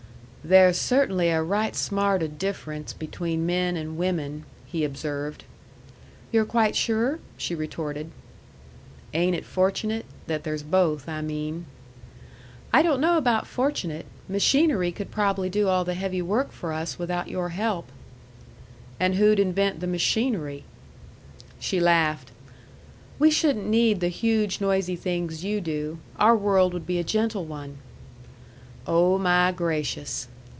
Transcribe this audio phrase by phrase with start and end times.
[0.43, 5.43] "There's cert'nly a right smart o' difference between men and women," he observed.
[6.31, 8.09] "You're quite sure?" she retorted.
[9.13, 10.03] "Ain't it fortunate?
[10.25, 11.67] that there's both, I mean."
[12.73, 14.07] "I don't know about fortunate.
[14.27, 17.91] Machinery could probably do all the heavy work for us without your help."
[18.99, 20.63] "And who'd invent the machinery?"
[21.59, 22.31] She laughed.
[23.19, 25.99] "We shouldn't need the huge, noisy things you do.
[26.17, 27.77] Our world would be a gentle one."
[28.87, 30.27] "Oh, my gracious!"